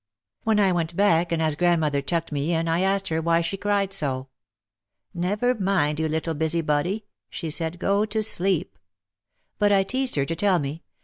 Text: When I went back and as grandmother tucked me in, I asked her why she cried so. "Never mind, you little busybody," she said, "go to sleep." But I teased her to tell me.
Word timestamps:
When 0.45 0.59
I 0.59 0.71
went 0.71 0.95
back 0.95 1.31
and 1.31 1.43
as 1.43 1.55
grandmother 1.55 2.01
tucked 2.01 2.31
me 2.31 2.55
in, 2.55 2.67
I 2.67 2.79
asked 2.79 3.09
her 3.09 3.21
why 3.21 3.41
she 3.41 3.55
cried 3.55 3.93
so. 3.93 4.29
"Never 5.13 5.53
mind, 5.53 5.99
you 5.99 6.09
little 6.09 6.33
busybody," 6.33 7.05
she 7.29 7.51
said, 7.51 7.77
"go 7.77 8.05
to 8.05 8.23
sleep." 8.23 8.79
But 9.59 9.71
I 9.71 9.83
teased 9.83 10.15
her 10.15 10.25
to 10.25 10.35
tell 10.35 10.57
me. 10.57 10.81